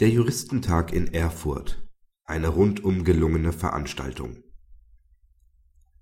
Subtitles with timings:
[0.00, 1.88] Der Juristentag in Erfurt.
[2.24, 4.42] Eine rundum gelungene Veranstaltung.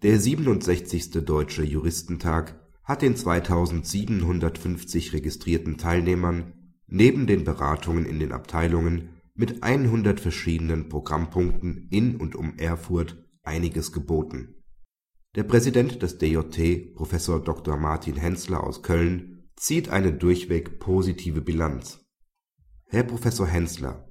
[0.02, 1.10] Der 67.
[1.26, 6.54] Deutsche Juristentag hat den 2750 registrierten Teilnehmern
[6.86, 13.92] neben den Beratungen in den Abteilungen mit 100 verschiedenen Programmpunkten in und um Erfurt einiges
[13.92, 14.54] geboten.
[15.36, 17.76] Der Präsident des DJT, Professor Dr.
[17.76, 22.01] Martin Hensler aus Köln, zieht eine durchweg positive Bilanz
[22.94, 24.06] Herr Professor Hensler,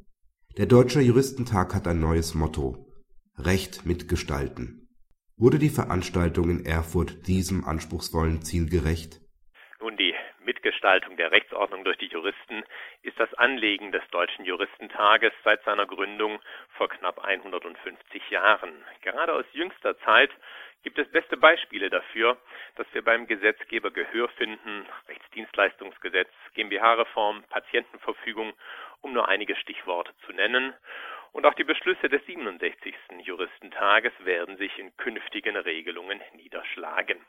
[0.58, 2.92] der Deutsche Juristentag hat ein neues Motto:
[3.38, 4.90] Recht mitgestalten.
[5.38, 9.22] Wurde die Veranstaltung in Erfurt diesem anspruchsvollen Ziel gerecht?
[9.82, 10.11] Nun, die
[10.62, 12.64] Mitgestaltung der Rechtsordnung durch die Juristen
[13.02, 16.40] ist das Anliegen des Deutschen Juristentages seit seiner Gründung
[16.78, 18.72] vor knapp 150 Jahren.
[19.02, 20.30] Gerade aus jüngster Zeit
[20.84, 22.38] gibt es beste Beispiele dafür,
[22.76, 28.54] dass wir beim Gesetzgeber Gehör finden, Rechtsdienstleistungsgesetz, GmbH-Reform, Patientenverfügung,
[29.02, 30.76] um nur einige Stichworte zu nennen.
[31.32, 32.94] Und auch die Beschlüsse des 67.
[33.24, 37.20] Juristentages werden sich in künftigen Regelungen niederschlagen.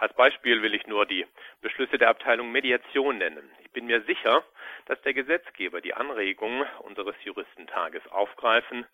[0.00, 1.26] Als Beispiel will ich nur die
[1.60, 3.50] Beschlüsse der Abteilung Mediation nennen.
[3.62, 4.42] Ich bin mir sicher,
[4.86, 8.86] dass der Gesetzgeber die Anregungen unseres Juristentages aufgreifen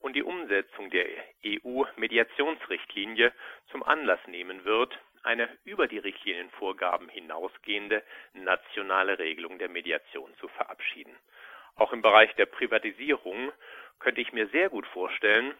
[0.00, 1.06] und die Umsetzung der
[1.46, 3.32] EU-Mediationsrichtlinie
[3.70, 8.02] zum Anlass nehmen wird, eine über die Richtlinienvorgaben hinausgehende
[8.34, 11.16] nationale Regelung der Mediation zu verabschieden.
[11.76, 13.50] Auch im Bereich der Privatisierung
[14.00, 15.54] könnte ich mir sehr gut vorstellen,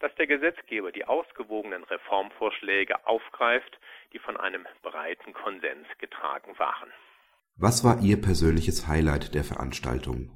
[0.00, 3.78] dass der Gesetzgeber die ausgewogenen Reformvorschläge aufgreift,
[4.12, 6.92] die von einem breiten Konsens getragen waren.
[7.56, 10.30] Was war Ihr persönliches Highlight der Veranstaltung?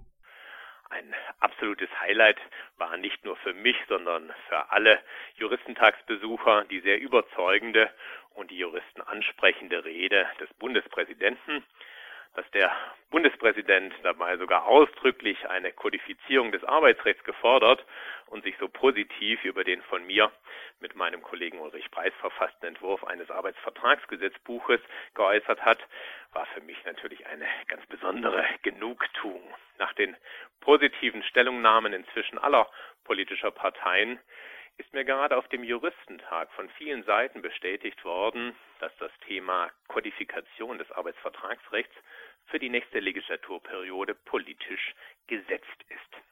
[0.88, 2.38] Ein absolutes Highlight
[2.78, 5.00] war nicht nur für mich, sondern für alle
[5.34, 7.90] Juristentagsbesucher die sehr überzeugende
[8.34, 11.64] und die Juristen ansprechende Rede des Bundespräsidenten,
[12.38, 12.70] dass der
[13.10, 17.84] Bundespräsident dabei sogar ausdrücklich eine Kodifizierung des Arbeitsrechts gefordert
[18.26, 20.30] und sich so positiv über den von mir
[20.78, 24.80] mit meinem Kollegen Ulrich Preis verfassten Entwurf eines Arbeitsvertragsgesetzbuches
[25.14, 25.80] geäußert hat,
[26.32, 29.42] war für mich natürlich eine ganz besondere Genugtuung.
[29.78, 30.16] Nach den
[30.60, 32.70] positiven Stellungnahmen inzwischen aller
[33.02, 34.20] politischer Parteien
[34.78, 40.78] ist mir gerade auf dem Juristentag von vielen Seiten bestätigt worden, dass das Thema Kodifikation
[40.78, 41.94] des Arbeitsvertragsrechts
[42.48, 44.94] für die nächste Legislaturperiode politisch
[45.26, 46.22] gesetzt ist.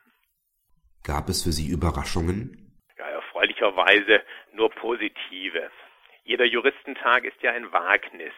[1.04, 2.72] Gab es für Sie Überraschungen?
[2.98, 4.22] Ja, erfreulicherweise
[4.52, 5.70] nur positive.
[6.24, 8.32] Jeder Juristentag ist ja ein Wagnis.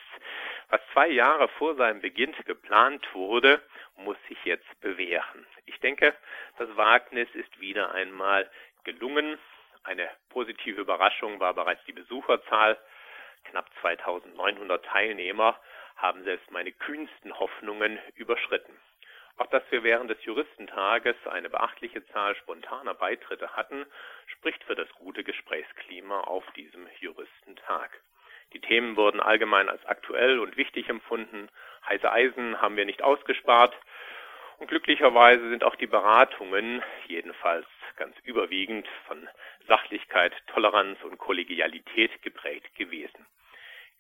[0.68, 3.62] Was zwei Jahre vor seinem Beginn geplant wurde,
[3.96, 5.46] muss sich jetzt bewähren.
[5.64, 6.14] Ich denke,
[6.58, 8.50] das Wagnis ist wieder einmal
[8.84, 9.38] gelungen.
[9.84, 12.76] Eine positive Überraschung war bereits die Besucherzahl.
[13.44, 15.58] Knapp 2900 Teilnehmer
[15.98, 18.72] haben selbst meine kühnsten Hoffnungen überschritten.
[19.36, 23.86] Auch dass wir während des Juristentages eine beachtliche Zahl spontaner Beitritte hatten,
[24.26, 28.00] spricht für das gute Gesprächsklima auf diesem Juristentag.
[28.52, 31.48] Die Themen wurden allgemein als aktuell und wichtig empfunden.
[31.86, 33.76] Heiße Eisen haben wir nicht ausgespart.
[34.58, 37.66] Und glücklicherweise sind auch die Beratungen, jedenfalls
[37.96, 39.28] ganz überwiegend, von
[39.68, 43.26] Sachlichkeit, Toleranz und Kollegialität geprägt gewesen.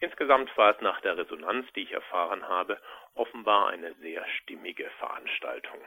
[0.08, 2.78] Insgesamt war es nach der Resonanz, die ich erfahren habe,
[3.14, 5.78] offenbar eine sehr stimmige Veranstaltung.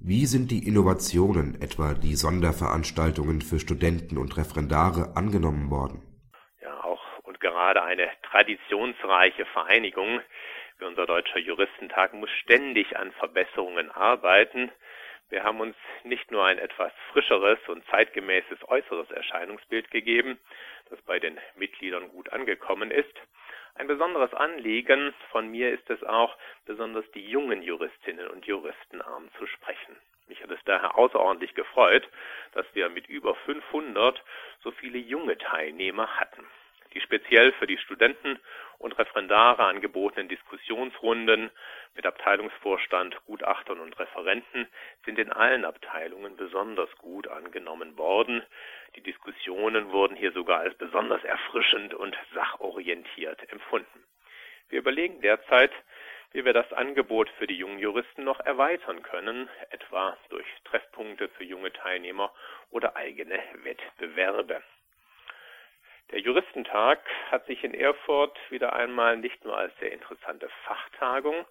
[0.00, 6.02] Wie sind die Innovationen, etwa die Sonderveranstaltungen für Studenten und Referendare, angenommen worden?
[6.60, 10.20] Ja, auch und gerade eine traditionsreiche Vereinigung
[10.78, 14.70] wie unser Deutscher Juristentag muss ständig an Verbesserungen arbeiten.
[15.28, 20.38] Wir haben uns nicht nur ein etwas frischeres und zeitgemäßes äußeres Erscheinungsbild gegeben,
[20.90, 23.14] das bei den Mitgliedern gut angekommen ist,
[23.78, 29.96] ein besonderes Anliegen von mir ist es auch, besonders die jungen Juristinnen und Juristen anzusprechen.
[30.26, 32.08] Mich hat es daher außerordentlich gefreut,
[32.52, 34.22] dass wir mit über 500
[34.62, 36.44] so viele junge Teilnehmer hatten.
[36.98, 38.40] Die speziell für die Studenten
[38.78, 41.48] und Referendare angebotenen Diskussionsrunden
[41.94, 44.66] mit Abteilungsvorstand, Gutachtern und Referenten
[45.04, 48.42] sind in allen Abteilungen besonders gut angenommen worden.
[48.96, 54.02] Die Diskussionen wurden hier sogar als besonders erfrischend und sachorientiert empfunden.
[54.68, 55.70] Wir überlegen derzeit,
[56.32, 61.44] wie wir das Angebot für die jungen Juristen noch erweitern können, etwa durch Treffpunkte für
[61.44, 62.34] junge Teilnehmer
[62.72, 64.64] oder eigene Wettbewerbe.
[66.10, 67.00] Der Juristentag
[67.30, 71.44] hat sich in Erfurt wieder einmal nicht nur als sehr interessante Fachtagung,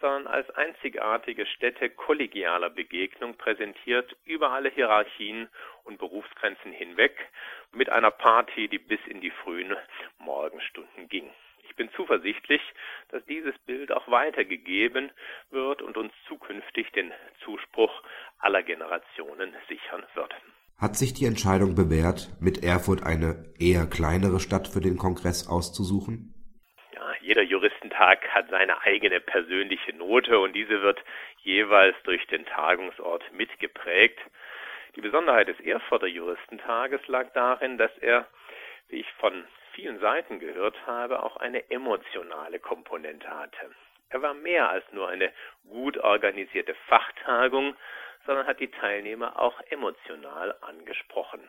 [0.00, 5.48] sondern als einzigartige Stätte kollegialer Begegnung präsentiert über alle Hierarchien
[5.82, 7.28] und Berufsgrenzen hinweg
[7.72, 9.76] mit einer Party, die bis in die frühen
[10.18, 11.28] Morgenstunden ging.
[11.64, 12.62] Ich bin zuversichtlich,
[13.08, 15.10] dass dieses Bild auch weitergegeben
[15.50, 17.12] wird und uns zukünftig den
[17.42, 18.02] Zuspruch
[18.38, 20.32] aller Generationen sichern wird.
[20.76, 26.34] Hat sich die Entscheidung bewährt, mit Erfurt eine eher kleinere Stadt für den Kongress auszusuchen?
[26.92, 30.98] Ja, jeder Juristentag hat seine eigene persönliche Note und diese wird
[31.38, 34.18] jeweils durch den Tagungsort mitgeprägt.
[34.96, 38.26] Die Besonderheit des Erfurter Juristentages lag darin, dass er,
[38.88, 39.44] wie ich von
[39.74, 43.70] vielen Seiten gehört habe, auch eine emotionale Komponente hatte.
[44.08, 45.32] Er war mehr als nur eine
[45.68, 47.74] gut organisierte Fachtagung,
[48.26, 51.40] sondern hat die Teilnehmer auch emotional angesprochen.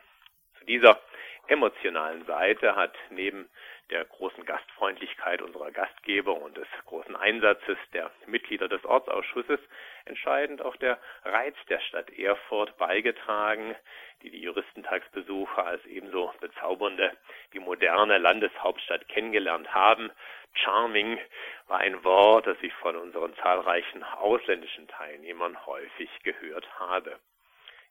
[0.68, 1.00] Dieser
[1.48, 3.48] emotionalen Seite hat neben
[3.90, 9.60] der großen Gastfreundlichkeit unserer Gastgeber und des großen Einsatzes der Mitglieder des Ortsausschusses
[10.06, 13.76] entscheidend auch der Reiz der Stadt Erfurt beigetragen,
[14.22, 17.16] die die Juristentagsbesucher als ebenso bezaubernde
[17.52, 20.10] wie moderne Landeshauptstadt kennengelernt haben.
[20.54, 21.20] Charming
[21.68, 27.20] war ein Wort, das ich von unseren zahlreichen ausländischen Teilnehmern häufig gehört habe.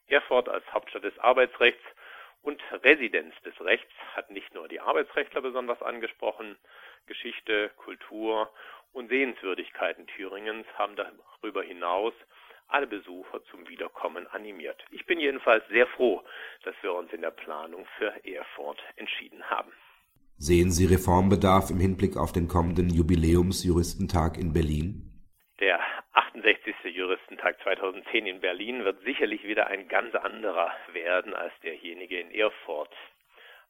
[0.08, 1.82] Erfurt als Hauptstadt des Arbeitsrechts
[2.46, 6.56] und Residenz des Rechts hat nicht nur die Arbeitsrechtler besonders angesprochen,
[7.06, 8.48] Geschichte, Kultur
[8.92, 12.14] und Sehenswürdigkeiten Thüringens haben darüber hinaus
[12.68, 14.84] alle Besucher zum Wiederkommen animiert.
[14.90, 16.22] Ich bin jedenfalls sehr froh,
[16.64, 19.72] dass wir uns in der Planung für Erfurt entschieden haben.
[20.38, 25.12] Sehen Sie Reformbedarf im Hinblick auf den kommenden Jubiläumsjuristentag in Berlin?
[25.60, 25.80] Der
[26.36, 26.94] 68.
[26.94, 32.94] Juristentag 2010 in Berlin wird sicherlich wieder ein ganz anderer werden als derjenige in Erfurt.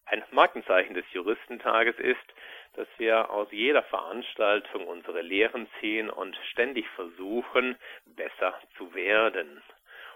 [0.07, 2.35] Ein Markenzeichen des Juristentages ist,
[2.75, 9.63] dass wir aus jeder Veranstaltung unsere Lehren ziehen und ständig versuchen, besser zu werden.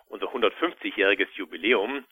[0.08, 2.04] Unser 150-jähriges Jubiläum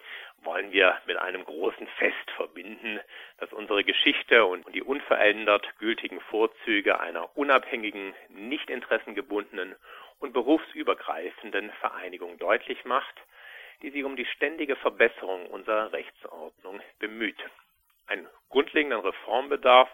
[0.45, 3.01] wollen wir mit einem großen Fest verbinden,
[3.39, 9.75] das unsere Geschichte und die unverändert gültigen Vorzüge einer unabhängigen, nicht interessengebundenen
[10.19, 13.15] und berufsübergreifenden Vereinigung deutlich macht,
[13.83, 17.39] die sich um die ständige Verbesserung unserer Rechtsordnung bemüht.
[18.07, 19.89] Einen grundlegenden Reformbedarf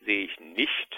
[0.00, 0.96] sehe ich nicht.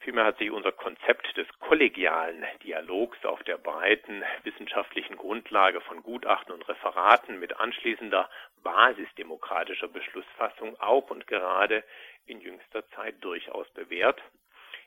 [0.00, 6.52] Vielmehr hat sich unser Konzept des kollegialen Dialogs auf der breiten wissenschaftlichen Grundlage von Gutachten
[6.52, 8.28] und Referaten mit anschließender
[8.64, 11.84] basisdemokratischer Beschlussfassung auch und gerade
[12.26, 14.20] in jüngster Zeit durchaus bewährt.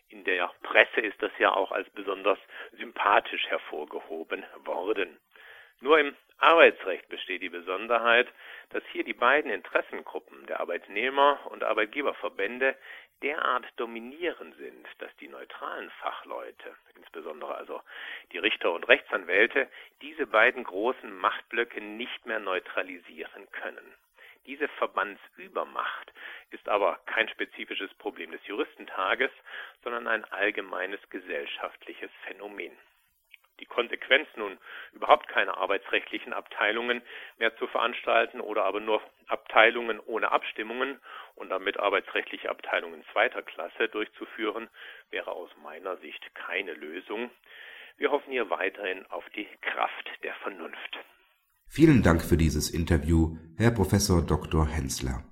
[0.09, 2.39] In der Presse ist das ja auch als besonders
[2.73, 5.17] sympathisch hervorgehoben worden.
[5.81, 8.27] Nur im Arbeitsrecht besteht die Besonderheit,
[8.69, 12.75] dass hier die beiden Interessengruppen der Arbeitnehmer und Arbeitgeberverbände
[13.21, 17.81] derart dominierend sind, dass die neutralen Fachleute, insbesondere also
[18.31, 19.69] die Richter und Rechtsanwälte,
[20.01, 23.95] diese beiden großen Machtblöcke nicht mehr neutralisieren können.
[24.45, 26.13] Diese Verbandsübermacht
[26.51, 29.31] ist aber kein spezifisches Problem des Juristentages,
[29.83, 32.71] sondern ein allgemeines gesellschaftliches Phänomen
[33.59, 34.57] die Konsequenz nun
[34.93, 37.01] überhaupt keine arbeitsrechtlichen Abteilungen
[37.37, 40.99] mehr zu veranstalten oder aber nur Abteilungen ohne Abstimmungen
[41.35, 44.69] und damit arbeitsrechtliche Abteilungen zweiter Klasse durchzuführen,
[45.09, 47.31] wäre aus meiner Sicht keine Lösung.
[47.97, 50.99] Wir hoffen hier weiterhin auf die Kraft der Vernunft.
[51.69, 54.67] Vielen Dank für dieses Interview, Herr Professor Dr.
[54.67, 55.23] Hensler.